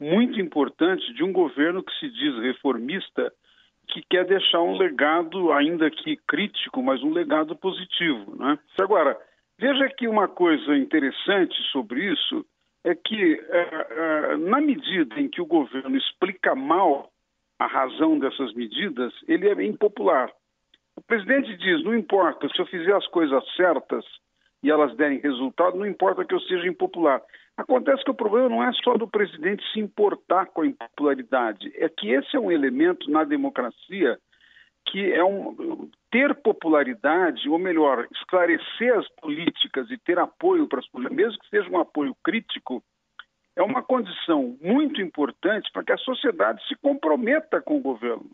muito 0.00 0.40
importante 0.40 1.12
de 1.14 1.24
um 1.24 1.32
governo 1.32 1.82
que 1.82 1.92
se 1.98 2.08
diz 2.08 2.36
reformista, 2.38 3.32
que 3.88 4.02
quer 4.02 4.24
deixar 4.24 4.60
um 4.62 4.76
legado, 4.76 5.52
ainda 5.52 5.90
que 5.90 6.16
crítico, 6.28 6.82
mas 6.82 7.02
um 7.02 7.12
legado 7.12 7.54
positivo. 7.56 8.36
Né? 8.36 8.58
Agora, 8.78 9.16
Veja 9.58 9.88
que 9.88 10.06
uma 10.06 10.28
coisa 10.28 10.76
interessante 10.76 11.54
sobre 11.72 12.12
isso 12.12 12.44
é 12.84 12.94
que, 12.94 13.40
é, 13.48 14.32
é, 14.32 14.36
na 14.36 14.60
medida 14.60 15.18
em 15.18 15.28
que 15.28 15.40
o 15.40 15.46
governo 15.46 15.96
explica 15.96 16.54
mal 16.54 17.10
a 17.58 17.66
razão 17.66 18.18
dessas 18.18 18.52
medidas, 18.54 19.12
ele 19.26 19.48
é 19.48 19.64
impopular. 19.64 20.30
O 20.96 21.02
presidente 21.02 21.56
diz: 21.56 21.82
não 21.84 21.94
importa, 21.94 22.48
se 22.48 22.58
eu 22.58 22.66
fizer 22.66 22.94
as 22.94 23.06
coisas 23.08 23.42
certas 23.54 24.04
e 24.62 24.70
elas 24.70 24.96
derem 24.96 25.20
resultado, 25.20 25.76
não 25.76 25.86
importa 25.86 26.24
que 26.24 26.34
eu 26.34 26.40
seja 26.40 26.66
impopular. 26.66 27.22
Acontece 27.56 28.04
que 28.04 28.10
o 28.10 28.14
problema 28.14 28.48
não 28.48 28.62
é 28.62 28.72
só 28.84 28.96
do 28.96 29.08
presidente 29.08 29.62
se 29.72 29.80
importar 29.80 30.46
com 30.46 30.62
a 30.62 30.66
impopularidade, 30.66 31.72
é 31.76 31.88
que 31.88 32.10
esse 32.10 32.36
é 32.36 32.40
um 32.40 32.52
elemento 32.52 33.10
na 33.10 33.24
democracia 33.24 34.18
que 34.86 35.12
é 35.12 35.24
um 35.24 35.90
ter 36.10 36.34
popularidade, 36.36 37.48
ou 37.48 37.58
melhor, 37.58 38.06
esclarecer 38.12 38.96
as 38.96 39.08
políticas 39.20 39.90
e 39.90 39.98
ter 39.98 40.18
apoio 40.18 40.68
para 40.68 40.78
as 40.78 40.88
políticas, 40.88 41.16
mesmo 41.16 41.38
que 41.40 41.48
seja 41.48 41.68
um 41.68 41.80
apoio 41.80 42.16
crítico, 42.22 42.82
é 43.56 43.62
uma 43.62 43.82
condição 43.82 44.56
muito 44.60 45.00
importante 45.00 45.70
para 45.72 45.82
que 45.82 45.92
a 45.92 45.98
sociedade 45.98 46.62
se 46.68 46.76
comprometa 46.76 47.60
com 47.60 47.78
o 47.78 47.80
governo. 47.80 48.30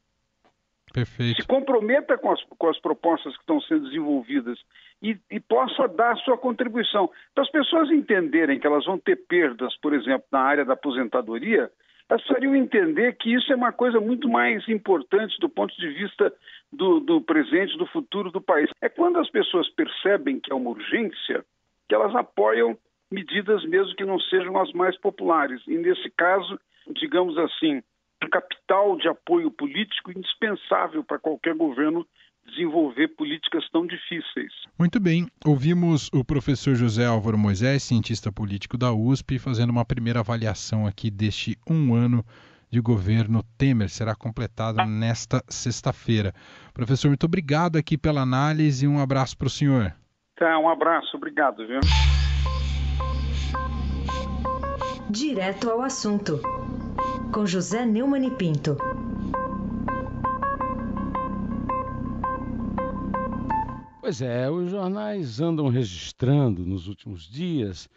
Perfeito. 0.93 1.41
Se 1.41 1.49
comprometa 1.49 2.19
com 2.19 2.31
as, 2.31 2.43
com 2.45 2.69
as 2.69 2.79
propostas 2.79 3.33
que 3.35 3.43
estão 3.43 3.61
sendo 3.63 3.85
desenvolvidas 3.85 4.59
e, 5.01 5.17
e 5.31 5.41
possa 5.41 5.89
dar 5.89 6.17
sua 6.19 6.37
contribuição. 6.37 7.11
Para 7.35 7.45
as 7.45 7.51
pessoas 7.51 7.91
entenderem 7.91 8.59
que 8.59 8.67
elas 8.67 8.85
vão 8.85 8.99
ter 8.99 9.17
perdas, 9.17 9.75
por 9.79 9.95
exemplo, 9.95 10.27
na 10.31 10.41
área 10.41 10.65
da 10.65 10.75
aposentadoria, 10.75 11.71
elas 12.11 12.23
precisariam 12.23 12.55
entender 12.55 13.17
que 13.17 13.33
isso 13.33 13.51
é 13.51 13.57
uma 13.57 13.73
coisa 13.73 13.99
muito 14.01 14.29
mais 14.29 14.69
importante 14.69 15.39
do 15.41 15.49
ponto 15.49 15.75
de 15.77 15.89
vista 15.89 16.31
do, 16.71 17.01
do 17.01 17.23
presente, 17.23 17.79
do 17.79 17.87
futuro 17.87 18.31
do 18.31 18.41
país. 18.41 18.69
É 18.83 18.89
quando 18.89 19.19
as 19.19 19.31
pessoas 19.31 19.69
percebem 19.71 20.39
que 20.41 20.53
é 20.53 20.55
uma 20.55 20.71
urgência 20.71 21.43
que 21.89 21.95
elas 21.95 22.15
apoiam 22.15 22.77
medidas 23.13 23.65
mesmo 23.67 23.95
que 23.95 24.05
não 24.05 24.19
sejam 24.19 24.61
as 24.61 24.73
mais 24.73 24.99
populares. 24.99 25.61
E 25.69 25.77
nesse 25.77 26.11
caso, 26.11 26.59
digamos 26.97 27.37
assim, 27.39 27.83
um 28.25 28.29
capital 28.31 28.97
de 28.97 29.09
apoio 29.09 29.51
político 29.51 30.11
indispensável 30.11 31.05
para 31.05 31.19
qualquer 31.19 31.55
governo 31.55 32.07
desenvolver 32.47 33.09
políticas 33.09 33.69
tão 33.71 33.87
difíceis. 33.87 34.53
Muito 34.79 34.99
bem, 34.99 35.27
ouvimos 35.45 36.11
o 36.13 36.25
professor 36.25 36.75
José 36.75 37.07
Álvaro 37.07 37.39
Moisés, 37.39 37.83
cientista 37.83 38.33
político 38.33 38.77
da 38.77 38.93
USP, 38.93 39.39
fazendo 39.39 39.71
uma 39.71 39.85
primeira 39.85 40.21
avaliação 40.21 40.87
aqui 40.87 41.11
deste 41.11 41.57
um 41.69 41.95
ano 41.95 42.25
de 42.69 42.81
governo 42.81 43.43
Temer. 43.57 43.89
Será 43.89 44.15
completado 44.15 44.85
nesta 44.87 45.43
sexta-feira. 45.49 46.33
Professor, 46.73 47.09
muito 47.09 47.25
obrigado 47.25 47.77
aqui 47.77 47.97
pela 47.97 48.23
análise 48.23 48.87
e 48.87 48.89
um 48.89 48.99
abraço 48.99 49.37
para 49.37 49.47
o 49.47 49.51
senhor. 49.51 49.95
Tá, 50.37 50.59
um 50.59 50.69
abraço, 50.69 51.17
obrigado, 51.17 51.67
viu? 51.67 51.81
Direto 55.13 55.69
ao 55.69 55.83
assunto, 55.83 56.41
com 57.35 57.45
José 57.45 57.85
Neumann 57.85 58.29
e 58.29 58.31
Pinto. 58.31 58.79
Pois 64.01 64.23
é, 64.23 64.51
os 64.51 64.71
jornais 64.71 65.39
andam 65.39 65.69
registrando 65.69 66.65
nos 66.65 66.89
últimos 66.89 67.29
dias 67.29 67.91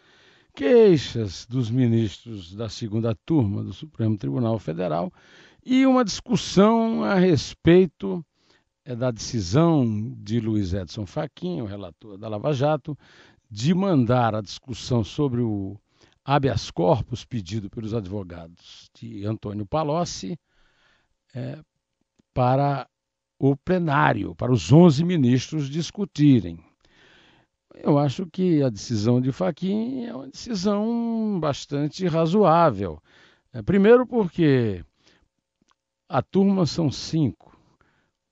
queixas 0.54 1.46
dos 1.48 1.70
ministros 1.70 2.54
da 2.54 2.68
segunda 2.68 3.14
turma 3.24 3.64
do 3.64 3.72
Supremo 3.72 4.18
Tribunal 4.18 4.58
Federal 4.58 5.10
e 5.64 5.86
uma 5.86 6.04
discussão 6.04 7.02
a 7.02 7.14
respeito 7.14 8.22
é, 8.84 8.94
da 8.94 9.10
decisão 9.10 10.14
de 10.18 10.38
Luiz 10.38 10.74
Edson 10.74 11.06
Fachin, 11.06 11.62
o 11.62 11.66
relator 11.66 12.18
da 12.18 12.28
Lava 12.28 12.52
Jato, 12.52 12.94
de 13.50 13.72
mandar 13.72 14.34
a 14.34 14.42
discussão 14.42 15.02
sobre 15.02 15.40
o 15.40 15.78
habeas 16.26 16.72
corpus 16.72 17.24
pedido 17.24 17.70
pelos 17.70 17.94
advogados 17.94 18.90
de 18.92 19.24
Antônio 19.24 19.64
Palocci 19.64 20.36
é, 21.32 21.60
para 22.34 22.88
o 23.38 23.56
plenário, 23.56 24.34
para 24.34 24.50
os 24.50 24.72
11 24.72 25.04
ministros 25.04 25.70
discutirem. 25.70 26.58
Eu 27.76 27.96
acho 27.96 28.26
que 28.26 28.60
a 28.60 28.68
decisão 28.68 29.20
de 29.20 29.30
Faquim 29.30 30.04
é 30.06 30.14
uma 30.14 30.26
decisão 30.26 31.38
bastante 31.38 32.04
razoável. 32.08 33.00
É, 33.52 33.62
primeiro, 33.62 34.04
porque 34.04 34.84
a 36.08 36.22
turma 36.22 36.66
são 36.66 36.90
cinco, 36.90 37.56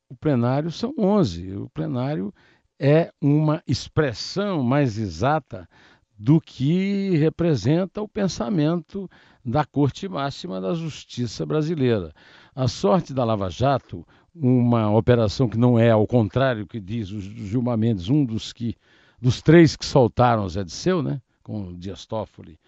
o 0.09 0.17
plenário 0.17 0.73
são 0.73 0.93
onze. 0.99 1.55
O 1.55 1.71
plenário 1.71 2.35
é 2.77 3.13
uma 3.21 3.63
expressão 3.69 4.65
mais 4.65 4.99
exata 4.99 5.69
do 6.19 6.41
que 6.41 7.17
representa 7.17 8.01
o 8.01 8.09
pensamento 8.09 9.11
da 9.45 9.65
Corte 9.65 10.09
Máxima 10.09 10.61
da 10.61 10.75
Justiça 10.75 11.45
Brasileira. 11.45 12.13
A 12.55 12.69
sorte 12.69 13.13
da 13.13 13.25
Lava 13.25 13.51
Jato, 13.51 14.07
uma 14.35 14.91
operação 14.91 15.49
que 15.49 15.59
não 15.59 15.79
é 15.79 15.91
ao 15.91 16.07
contrário 16.07 16.67
que 16.67 16.81
diz 16.81 17.11
o 17.11 17.21
Gilmar 17.21 17.77
Mendes, 17.77 18.09
um 18.09 18.25
dos 18.25 18.53
que 18.53 18.77
dos 19.21 19.41
três 19.41 19.75
que 19.75 19.85
soltaram 19.85 20.45
o 20.45 20.49
Zé 20.49 20.63
Disseu, 20.63 21.03
né, 21.03 21.21
com 21.43 21.69
o 21.69 21.77
Dias 21.77 22.05
Toffoli 22.05 22.59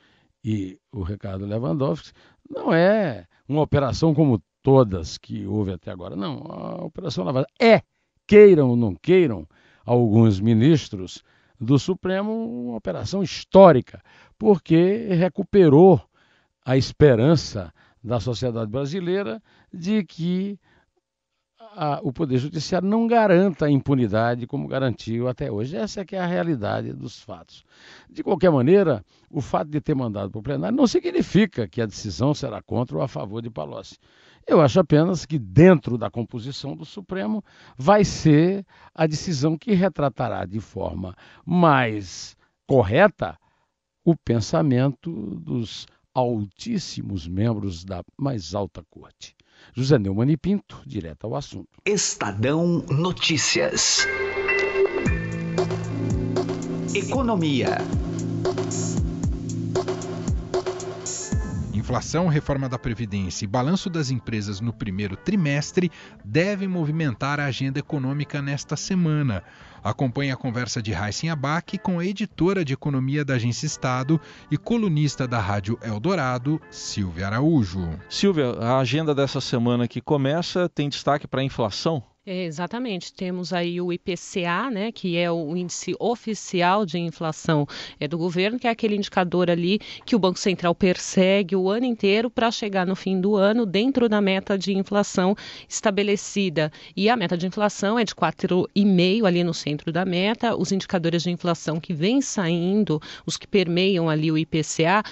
e 0.43 0.79
o 0.93 1.03
Ricardo 1.03 1.45
Lewandowski, 1.45 2.13
não 2.49 2.73
é 2.73 3.27
uma 3.49 3.63
operação 3.63 4.15
como 4.15 4.43
todas 4.63 5.19
que 5.19 5.47
houve 5.47 5.73
até 5.73 5.91
agora. 5.91 6.17
Não, 6.17 6.39
a 6.49 6.85
Operação 6.85 7.25
Lava 7.25 7.41
Jato 7.41 7.53
é, 7.61 7.83
queiram 8.27 8.71
ou 8.71 8.77
não 8.77 8.95
queiram, 8.95 9.47
alguns 9.85 10.41
ministros 10.41 11.23
do 11.61 11.79
Supremo, 11.79 12.69
uma 12.69 12.77
operação 12.77 13.23
histórica, 13.23 14.03
porque 14.39 15.09
recuperou 15.11 16.01
a 16.65 16.77
esperança 16.77 17.73
da 18.03 18.21
sociedade 18.21 18.71
brasileira 18.71 19.43
de 19.73 20.05
que 20.05 20.59
a, 21.77 22.01
o 22.03 22.13
Poder 22.13 22.39
Judiciário 22.39 22.89
não 22.89 23.07
garanta 23.07 23.67
a 23.67 23.71
impunidade 23.71 24.47
como 24.47 24.67
garantiu 24.67 25.29
até 25.29 25.51
hoje. 25.51 25.77
Essa 25.77 26.01
é 26.01 26.05
que 26.05 26.17
é 26.17 26.21
a 26.21 26.27
realidade 26.27 26.93
dos 26.93 27.21
fatos. 27.21 27.65
De 28.09 28.23
qualquer 28.23 28.51
maneira, 28.51 29.05
o 29.31 29.41
fato 29.41 29.71
de 29.71 29.81
ter 29.81 29.95
mandado 29.95 30.31
para 30.31 30.39
o 30.39 30.43
plenário 30.43 30.77
não 30.77 30.87
significa 30.87 31.69
que 31.69 31.83
a 31.83 31.87
decisão 31.87 32.33
será 32.33 32.63
contra 32.63 32.97
ou 32.97 33.03
a 33.03 33.09
favor 33.09 33.43
de 33.43 33.51
Palocci. 33.51 33.99
Eu 34.47 34.61
acho 34.61 34.79
apenas 34.79 35.27
que 35.27 35.39
dentro 35.39 35.99
da 35.99 36.09
composição 36.09 36.77
do 36.77 36.85
Supremo 36.85 37.43
vai 37.77 38.05
ser 38.05 38.65
a 38.95 39.07
decisão 39.07 39.59
que 39.59 39.73
retratará 39.73 40.45
de 40.45 40.61
forma 40.61 41.17
mais 41.45 42.37
correta 42.67 43.37
o 44.05 44.15
pensamento 44.15 45.11
dos 45.41 45.87
altíssimos 46.15 47.27
membros 47.27 47.85
da 47.85 48.05
mais 48.17 48.55
alta 48.55 48.85
corte. 48.89 49.35
José 49.75 49.99
Neumann 49.99 50.37
Pinto, 50.37 50.81
direto 50.87 51.27
ao 51.27 51.35
assunto. 51.35 51.81
Estadão 51.85 52.85
Notícias. 52.89 54.07
Economia. 56.95 57.79
Inflação, 61.87 62.27
reforma 62.27 62.69
da 62.69 62.77
Previdência 62.77 63.45
e 63.45 63.47
balanço 63.47 63.89
das 63.89 64.11
empresas 64.11 64.61
no 64.61 64.73
primeiro 64.73 65.15
trimestre 65.15 65.89
devem 66.25 66.67
movimentar 66.67 67.39
a 67.39 67.45
agenda 67.45 67.79
econômica 67.79 68.43
nesta 68.43 68.75
semana. 68.75 69.41
Acompanhe 69.85 70.33
a 70.33 70.37
conversa 70.37 70.83
de 70.83 70.91
Raíssen 70.91 71.31
Abac 71.31 71.79
com 71.79 72.01
a 72.01 72.05
editora 72.05 72.65
de 72.65 72.73
economia 72.73 73.25
da 73.25 73.35
Agência 73.35 73.67
Estado 73.67 74.21
e 74.51 74.59
colunista 74.59 75.29
da 75.29 75.39
Rádio 75.39 75.79
Eldorado, 75.81 76.61
Silvia 76.73 77.29
Araújo. 77.29 77.89
Silvia, 78.11 78.51
a 78.59 78.81
agenda 78.81 79.15
dessa 79.15 79.41
semana 79.41 79.87
que 79.87 80.01
começa 80.01 80.69
tem 80.69 80.89
destaque 80.89 81.29
para 81.29 81.41
a 81.41 81.45
inflação? 81.45 82.03
É, 82.29 82.43
exatamente. 82.43 83.13
Temos 83.13 83.53
aí 83.53 83.81
o 83.81 83.93
IPCA, 83.93 84.69
né, 84.69 84.91
que 84.91 85.17
é 85.17 85.31
o 85.31 85.57
índice 85.57 85.95
oficial 86.01 86.85
de 86.85 86.99
inflação 86.99 87.65
é, 88.01 88.09
do 88.09 88.19
governo, 88.19 88.59
que 88.59 88.67
é 88.67 88.71
aquele 88.71 88.97
indicador 88.97 89.49
ali 89.49 89.79
que 90.05 90.17
o 90.17 90.19
Banco 90.19 90.37
Central 90.37 90.75
persegue 90.75 91.55
o 91.55 91.71
ano 91.71 91.87
inteiro 91.87 92.29
para 92.29 92.51
chegar 92.51 92.85
no 92.85 92.97
fim 92.97 93.21
do 93.21 93.37
ano 93.37 93.65
dentro 93.65 94.09
da 94.09 94.21
meta 94.21 94.59
de 94.59 94.77
inflação 94.77 95.37
estabelecida. 95.69 96.73
E 96.97 97.09
a 97.09 97.17
meta 97.17 97.37
de 97.37 97.47
inflação 97.47 97.97
é 97.97 98.03
de 98.03 98.13
4,5 98.13 99.25
ali 99.25 99.45
no 99.45 99.55
centro 99.55 99.93
da 99.93 100.05
meta. 100.05 100.57
Os 100.57 100.73
indicadores 100.73 101.23
de 101.23 101.31
inflação 101.31 101.79
que 101.79 101.95
vêm 101.95 102.21
saindo, 102.21 103.01
os 103.25 103.37
que 103.37 103.47
permeiam 103.47 104.11
ali 104.11 104.33
o 104.33 104.39
IPCA, 104.39 105.05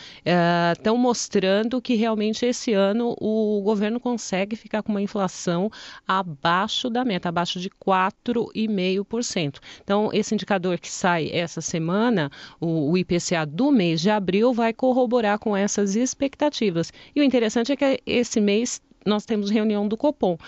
estão 0.73 0.97
é, 0.97 0.99
mostrando 0.99 1.81
que 1.81 1.95
realmente 1.95 2.45
esse 2.45 2.73
ano 2.73 3.15
o 3.21 3.63
governo 3.63 4.01
consegue 4.01 4.57
ficar 4.57 4.83
com 4.83 4.91
uma 4.91 5.01
inflação 5.03 5.71
abaixo 6.09 6.91
da 6.91 7.04
meta, 7.05 7.29
abaixo 7.29 7.61
de 7.61 7.71
4,5%. 7.71 9.59
Então, 9.83 10.11
esse 10.13 10.35
indicador 10.35 10.79
que 10.79 10.91
sai 10.91 11.31
essa 11.33 11.61
semana, 11.61 12.31
o, 12.61 12.93
o 12.93 12.99
IPCA 12.99 13.47
do 13.47 13.71
mês 13.71 14.01
de 14.01 14.11
abril, 14.11 14.53
vai 14.53 14.73
corroborar 14.73 15.39
com 15.39 15.57
essas 15.57 15.97
expectativas. 15.97 16.93
E 17.15 17.21
o 17.21 17.25
interessante 17.25 17.73
é 17.73 17.77
que 17.77 18.01
esse 18.07 18.41
mês 18.41 18.81
nós 19.05 19.25
temos 19.25 19.51
reunião 19.51 19.87
do 19.87 19.97
Copom. 19.97 20.39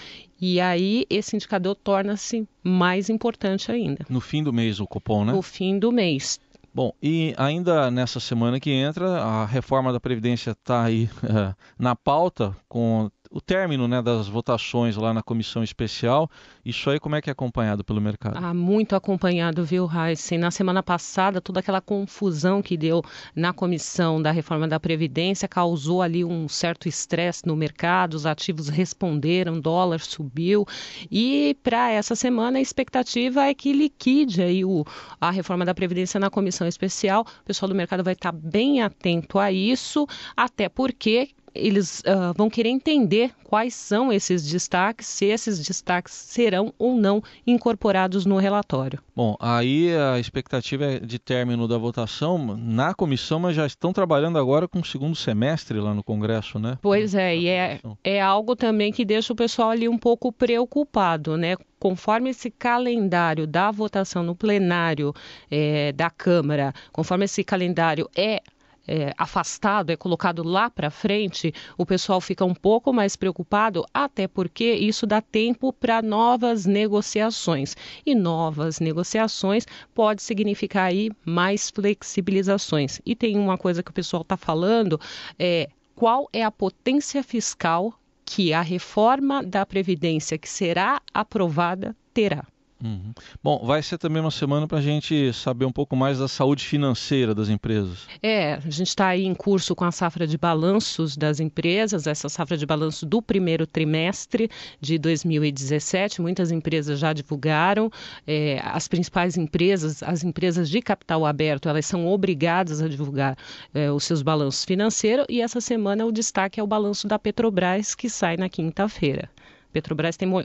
E 0.41 0.61
aí 0.61 1.05
esse 1.11 1.37
indicador 1.37 1.75
torna-se 1.75 2.49
mais 2.63 3.09
importante 3.11 3.71
ainda. 3.71 4.05
No 4.09 4.21
fim 4.21 4.43
do 4.43 4.53
mês 4.53 4.81
o 4.81 4.87
Copom, 4.87 5.25
né? 5.25 5.33
No 5.33 5.43
fim 5.43 5.79
do 5.79 5.93
mês. 5.93 6.41
Bom, 6.75 6.93
e 7.03 7.35
ainda 7.39 7.91
nessa 7.91 8.21
semana 8.21 8.61
que 8.61 8.71
entra, 8.71 9.23
a 9.23 9.47
reforma 9.47 9.93
da 9.93 9.99
Previdência 9.99 10.51
está 10.51 10.85
aí 10.85 11.09
na 11.79 11.97
pauta, 11.97 12.55
com 12.69 13.11
o 13.37 13.41
término 13.41 13.87
né, 13.87 14.01
das 14.01 14.29
votações 14.29 14.97
lá 14.97 15.13
na 15.13 15.23
comissão 15.23 15.63
especial. 15.63 16.27
Isso 16.65 16.89
aí 16.89 16.99
como 16.99 17.17
é 17.17 17.21
que 17.21 17.29
é 17.29 17.33
acompanhado 17.33 17.85
pelo 17.85 18.01
mercado? 18.01 18.39
Ah, 18.43 18.55
muito 18.55 18.97
acompanhado, 18.97 19.63
viu, 19.63 19.87
Heisen? 19.87 20.39
Na 20.39 20.51
semana 20.51 20.83
passada, 20.83 21.39
toda 21.39 21.61
aquela 21.61 21.83
confusão 21.83 22.63
que 22.63 22.79
deu 22.79 23.03
na 23.35 23.53
comissão 23.53 24.23
da 24.23 24.31
reforma 24.31 24.67
da 24.67 24.81
Previdência 24.81 25.47
causou 25.47 26.01
ali 26.01 26.25
um 26.25 26.49
certo 26.49 26.89
estresse 26.89 27.47
no 27.47 27.55
mercado, 27.55 28.15
os 28.15 28.25
ativos 28.25 28.71
responderam, 28.71 29.61
dólar 29.61 30.01
subiu. 30.01 30.65
E 31.11 31.59
para 31.63 31.91
essa 31.91 32.15
semana 32.15 32.57
a 32.57 32.63
expectativa 32.63 33.45
é 33.45 33.53
que 33.53 33.71
liquide 33.71 34.41
aí 34.41 34.65
o, 34.65 34.83
a 35.21 35.31
reforma 35.31 35.67
da 35.67 35.75
Previdência 35.75 36.19
na 36.19 36.31
comissão 36.31 36.67
especial. 36.67 37.27
O 37.43 37.45
pessoal 37.45 37.69
do 37.69 37.75
mercado 37.75 38.03
vai 38.03 38.15
estar 38.15 38.33
bem 38.33 38.81
atento 38.81 39.39
a 39.39 39.53
isso, 39.53 40.07
até 40.35 40.71
porque 40.71 41.36
eles 41.59 42.01
uh, 42.01 42.33
vão 42.37 42.49
querer 42.49 42.69
entender 42.69 43.33
quais 43.45 43.75
são 43.75 44.13
esses 44.13 44.45
destaques, 44.45 45.07
se 45.07 45.27
esses 45.27 45.59
destaques 45.59 46.13
serão 46.13 46.73
ou 46.79 46.97
não 46.97 47.23
incorporados 47.47 48.27
no 48.27 48.37
relatório. 48.37 49.01
Bom, 49.15 49.37
aí 49.41 49.95
a 49.97 50.19
expectativa 50.19 50.85
é 50.85 50.99
de 50.99 51.19
término 51.19 51.69
da 51.69 51.79
votação 51.79 52.57
na 52.57 52.93
comissão, 52.95 53.39
mas 53.39 53.55
já 53.55 53.67
estão 53.67 53.93
trabalhando 53.93 54.39
agora 54.39 54.67
com 54.67 54.81
o 54.81 54.85
segundo 54.85 55.15
semestre 55.15 55.79
lá 55.79 55.95
no 55.95 56.03
Congresso, 56.03 56.59
né? 56.59 56.79
Pois 56.83 57.15
é, 57.15 57.37
e 57.37 57.49
é, 57.49 57.81
é 58.03 58.21
algo 58.21 58.57
também 58.57 58.93
que 58.93 59.05
deixa 59.05 59.33
o 59.33 59.37
pessoal 59.37 59.71
ali 59.71 59.89
um 59.89 59.99
pouco 59.99 60.33
preocupado, 60.33 61.37
né? 61.37 61.57
conforme 61.79 62.31
esse 62.31 62.51
calendário 62.51 63.47
da 63.47 63.71
votação 63.71 64.23
no 64.23 64.35
plenário 64.35 65.13
é, 65.51 65.93
da 65.93 66.11
Câmara, 66.11 66.73
conforme 66.91 67.27
esse 67.27 67.45
calendário 67.45 68.09
é 68.17 68.43
é, 68.87 69.13
afastado, 69.17 69.91
é 69.91 69.97
colocado 69.97 70.43
lá 70.43 70.71
para 70.71 70.91
frente, 70.91 71.53
o 71.77 71.85
pessoal 71.85 72.21
fica 72.21 72.45
um 72.45 72.55
pouco 72.55 72.93
mais 72.93 73.17
preocupado, 73.17 73.85
até 73.93 74.29
porque 74.29 74.75
isso 74.75 75.07
dá 75.07 75.21
tempo 75.21 75.73
para 75.73 76.03
novas 76.03 76.67
negociações. 76.67 77.77
E 78.05 78.15
novas 78.15 78.81
negociações 78.81 79.67
pode 79.95 80.23
significar 80.23 80.87
aí 80.87 81.11
mais 81.25 81.71
flexibilizações. 81.71 83.01
E 83.05 83.15
tem 83.15 83.39
uma 83.39 83.59
coisa 83.59 83.83
que 83.83 83.91
o 83.91 83.95
pessoal 83.95 84.23
está 84.23 84.37
falando, 84.37 85.01
é 85.39 85.69
qual 85.95 86.29
é 86.33 86.43
a 86.43 86.51
potência 86.51 87.23
fiscal 87.23 87.95
que 88.25 88.53
a 88.53 88.61
reforma 88.61 89.43
da 89.43 89.65
Previdência 89.65 90.37
que 90.37 90.49
será 90.49 91.01
aprovada 91.15 91.97
terá. 92.13 92.45
Uhum. 92.83 93.13
Bom, 93.43 93.65
vai 93.65 93.83
ser 93.83 93.97
também 93.97 94.21
uma 94.21 94.31
semana 94.31 94.67
para 94.69 94.79
a 94.79 94.83
gente 94.83 95.33
saber 95.33 95.65
um 95.65 95.73
pouco 95.73 95.97
mais 95.97 96.19
da 96.19 96.29
saúde 96.29 96.65
financeira 96.65 97.35
das 97.35 97.49
empresas. 97.49 98.07
É, 98.23 98.55
a 98.55 98.61
gente 98.61 98.89
está 98.89 99.09
aí 99.09 99.25
em 99.25 99.35
curso 99.35 99.75
com 99.75 99.85
a 99.85 99.91
safra 99.91 100.27
de 100.27 100.37
balanços 100.37 101.17
das 101.17 101.41
empresas, 101.41 102.07
essa 102.07 102.29
safra 102.29 102.57
de 102.57 102.67
balanço 102.67 103.07
do 103.07 103.23
primeiro 103.23 103.67
trimestre 103.67 104.51
de 104.79 104.99
2017. 104.99 106.21
Muitas 106.21 106.51
empresas 106.51 106.99
já 106.99 107.13
divulgaram. 107.15 107.91
É, 108.27 108.61
as 108.63 108.87
principais 108.87 109.39
empresas, 109.39 110.03
as 110.03 110.23
empresas 110.23 110.69
de 110.69 110.83
capital 110.83 111.25
aberto, 111.25 111.69
elas 111.69 111.87
são 111.87 112.07
obrigadas 112.07 112.83
a 112.83 112.89
divulgar 112.89 113.39
é, 113.73 113.91
os 113.91 114.05
seus 114.05 114.21
balanços 114.21 114.65
financeiros 114.65 115.25
e 115.31 115.41
essa 115.41 115.61
semana 115.61 116.05
o 116.05 116.13
destaque 116.13 116.61
é 116.61 116.63
o 116.63 116.67
balanço 116.67 117.09
da 117.09 117.19
Petrobras, 117.19 117.95
que 117.95 118.11
sai 118.11 118.37
na 118.37 118.49
quinta-feira. 118.49 119.31
Petrobras 119.73 120.17
tem 120.17 120.29
mo 120.29 120.43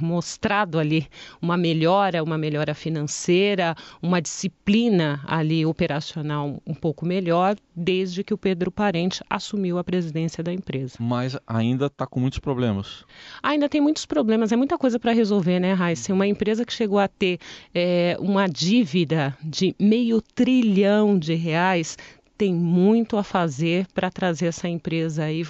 mostrado 0.00 0.78
ali 0.78 1.06
uma 1.40 1.56
melhora, 1.56 2.22
uma 2.22 2.36
melhora 2.36 2.74
financeira, 2.74 3.74
uma 4.02 4.20
disciplina 4.20 5.20
ali 5.26 5.64
operacional 5.64 6.60
um 6.66 6.74
pouco 6.74 7.06
melhor 7.06 7.56
desde 7.74 8.22
que 8.22 8.34
o 8.34 8.38
Pedro 8.38 8.70
Parente 8.70 9.22
assumiu 9.28 9.78
a 9.78 9.84
presidência 9.84 10.42
da 10.42 10.52
empresa. 10.52 10.96
Mas 11.00 11.36
ainda 11.46 11.86
está 11.86 12.06
com 12.06 12.20
muitos 12.20 12.38
problemas. 12.38 13.04
Ainda 13.42 13.68
tem 13.68 13.80
muitos 13.80 14.06
problemas, 14.06 14.52
é 14.52 14.56
muita 14.56 14.78
coisa 14.78 14.98
para 14.98 15.12
resolver, 15.12 15.58
né, 15.58 15.72
Raíssa? 15.72 16.12
Uma 16.12 16.26
empresa 16.26 16.64
que 16.64 16.72
chegou 16.72 16.98
a 16.98 17.08
ter 17.08 17.38
é, 17.74 18.16
uma 18.20 18.46
dívida 18.46 19.36
de 19.42 19.74
meio 19.78 20.20
trilhão 20.20 21.18
de 21.18 21.34
reais 21.34 21.96
tem 22.36 22.54
muito 22.54 23.16
a 23.16 23.22
fazer 23.22 23.86
para 23.94 24.10
trazer 24.10 24.46
essa 24.46 24.68
empresa 24.68 25.24
aí, 25.24 25.44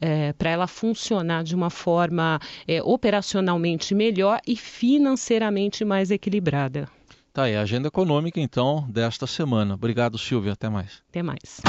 é, 0.00 0.32
para 0.32 0.50
ela 0.50 0.66
funcionar 0.66 1.44
de 1.44 1.54
uma 1.54 1.70
forma 1.70 2.38
é, 2.66 2.82
operacionalmente 2.82 3.94
melhor 3.94 4.40
e 4.46 4.56
financeiramente 4.56 5.84
mais 5.84 6.10
equilibrada. 6.10 6.88
Tá 7.32 7.44
aí, 7.44 7.54
a 7.54 7.62
agenda 7.62 7.88
econômica 7.88 8.40
então 8.40 8.86
desta 8.88 9.26
semana. 9.26 9.74
Obrigado, 9.74 10.18
Silvia. 10.18 10.52
Até 10.52 10.68
mais. 10.68 11.02
Até 11.08 11.22
mais. 11.22 11.60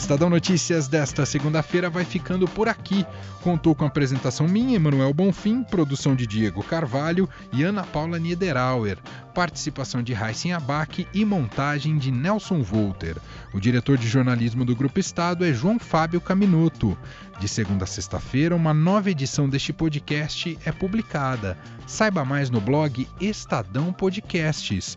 Estadão 0.00 0.30
Notícias 0.30 0.88
desta 0.88 1.26
segunda-feira 1.26 1.90
vai 1.90 2.06
ficando 2.06 2.48
por 2.48 2.68
aqui. 2.68 3.04
Contou 3.42 3.74
com 3.74 3.84
a 3.84 3.86
apresentação 3.86 4.48
minha, 4.48 4.74
Emanuel 4.74 5.12
Bonfim, 5.12 5.62
produção 5.62 6.16
de 6.16 6.26
Diego 6.26 6.64
Carvalho 6.64 7.28
e 7.52 7.62
Ana 7.62 7.84
Paula 7.84 8.18
Niederauer, 8.18 8.96
participação 9.34 10.02
de 10.02 10.14
Raíssen 10.14 10.54
Abac 10.54 11.06
e 11.12 11.22
montagem 11.22 11.98
de 11.98 12.10
Nelson 12.10 12.62
Volter. 12.62 13.18
O 13.52 13.60
diretor 13.60 13.98
de 13.98 14.08
jornalismo 14.08 14.64
do 14.64 14.74
Grupo 14.74 14.98
Estado 14.98 15.44
é 15.44 15.52
João 15.52 15.78
Fábio 15.78 16.20
Caminoto. 16.20 16.96
De 17.38 17.46
segunda 17.46 17.84
a 17.84 17.86
sexta-feira, 17.86 18.56
uma 18.56 18.72
nova 18.72 19.10
edição 19.10 19.50
deste 19.50 19.70
podcast 19.70 20.58
é 20.64 20.72
publicada. 20.72 21.58
Saiba 21.86 22.24
mais 22.24 22.48
no 22.48 22.60
blog 22.60 23.06
Estadão 23.20 23.92
Podcasts. 23.92 24.96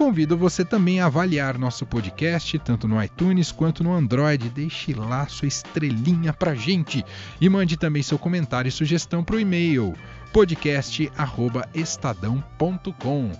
Convido 0.00 0.34
você 0.34 0.64
também 0.64 0.98
a 0.98 1.06
avaliar 1.06 1.58
nosso 1.58 1.84
podcast, 1.84 2.58
tanto 2.60 2.88
no 2.88 3.04
iTunes 3.04 3.52
quanto 3.52 3.84
no 3.84 3.92
Android. 3.92 4.48
Deixe 4.48 4.94
lá 4.94 5.28
sua 5.28 5.46
estrelinha 5.46 6.32
pra 6.32 6.54
gente 6.54 7.04
e 7.38 7.50
mande 7.50 7.76
também 7.76 8.02
seu 8.02 8.18
comentário 8.18 8.70
e 8.70 8.72
sugestão 8.72 9.22
para 9.22 9.36
o 9.36 9.40
e-mail 9.40 9.94
podcast@estadão.com. 10.32 13.30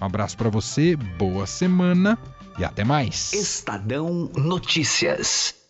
abraço 0.00 0.38
para 0.38 0.48
você, 0.48 0.96
boa 0.96 1.46
semana 1.46 2.18
e 2.58 2.64
até 2.64 2.82
mais. 2.82 3.34
Estadão 3.34 4.30
Notícias. 4.34 5.65